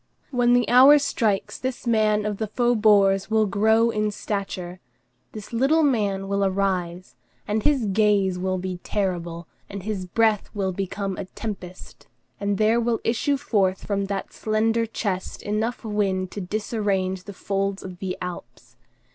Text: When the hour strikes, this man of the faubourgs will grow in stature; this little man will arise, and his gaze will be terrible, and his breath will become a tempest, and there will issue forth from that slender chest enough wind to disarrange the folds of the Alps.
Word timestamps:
When 0.31 0.53
the 0.53 0.67
hour 0.67 0.97
strikes, 0.97 1.59
this 1.59 1.85
man 1.85 2.25
of 2.25 2.37
the 2.39 2.47
faubourgs 2.47 3.29
will 3.29 3.45
grow 3.45 3.91
in 3.91 4.09
stature; 4.09 4.79
this 5.33 5.53
little 5.53 5.83
man 5.83 6.27
will 6.27 6.43
arise, 6.43 7.15
and 7.47 7.61
his 7.61 7.85
gaze 7.85 8.39
will 8.39 8.57
be 8.57 8.77
terrible, 8.83 9.47
and 9.69 9.83
his 9.83 10.07
breath 10.07 10.49
will 10.55 10.71
become 10.71 11.17
a 11.17 11.25
tempest, 11.25 12.07
and 12.39 12.57
there 12.57 12.79
will 12.81 12.99
issue 13.03 13.37
forth 13.37 13.85
from 13.85 14.05
that 14.05 14.33
slender 14.33 14.87
chest 14.87 15.43
enough 15.43 15.85
wind 15.85 16.31
to 16.31 16.41
disarrange 16.41 17.25
the 17.25 17.31
folds 17.33 17.83
of 17.83 17.99
the 17.99 18.17
Alps. 18.23 18.77